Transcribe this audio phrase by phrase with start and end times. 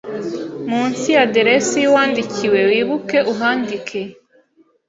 [0.69, 4.01] munsi y’aderesi y’uwandikiwe wibuke uhandike